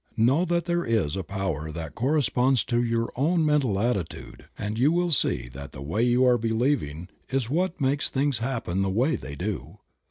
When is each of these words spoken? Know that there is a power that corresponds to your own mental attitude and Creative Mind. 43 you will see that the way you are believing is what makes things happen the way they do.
Know 0.17 0.45
that 0.45 0.65
there 0.65 0.83
is 0.83 1.15
a 1.15 1.21
power 1.21 1.71
that 1.71 1.93
corresponds 1.93 2.63
to 2.63 2.81
your 2.81 3.11
own 3.15 3.45
mental 3.45 3.79
attitude 3.79 4.45
and 4.57 4.73
Creative 4.75 4.79
Mind. 4.79 4.79
43 4.79 4.83
you 4.83 4.91
will 4.91 5.11
see 5.11 5.49
that 5.49 5.71
the 5.73 5.81
way 5.83 6.01
you 6.01 6.25
are 6.25 6.39
believing 6.39 7.07
is 7.29 7.51
what 7.51 7.79
makes 7.79 8.09
things 8.09 8.39
happen 8.39 8.81
the 8.81 8.89
way 8.89 9.15
they 9.15 9.35
do. 9.35 9.77